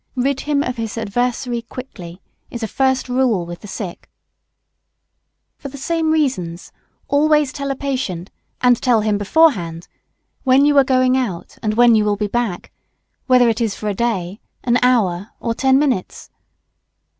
"Rid 0.15 0.39
him 0.39 0.63
of 0.63 0.77
his 0.77 0.97
adversary 0.97 1.61
quickly," 1.61 2.23
is 2.49 2.63
a 2.63 2.67
first 2.67 3.07
rule 3.07 3.45
with 3.45 3.59
the 3.59 3.67
sick. 3.67 4.09
For 5.59 5.67
the 5.69 5.77
same 5.77 6.09
reasons, 6.09 6.71
always 7.07 7.53
tell 7.53 7.69
a 7.69 7.75
patient 7.75 8.31
and 8.61 8.81
tell 8.81 9.01
him 9.01 9.19
beforehand 9.19 9.87
when 10.43 10.65
you 10.65 10.75
are 10.79 10.83
going 10.83 11.15
out 11.15 11.59
and 11.61 11.75
when 11.75 11.93
you 11.93 12.03
will 12.03 12.17
be 12.17 12.25
back, 12.25 12.71
whether 13.27 13.47
it 13.47 13.61
is 13.61 13.75
for 13.75 13.89
a 13.89 13.93
day, 13.93 14.39
an 14.63 14.79
hour, 14.83 15.33
or 15.39 15.53
ten 15.53 15.77
minutes. 15.77 16.31